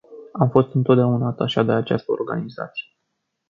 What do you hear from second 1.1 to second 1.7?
atașat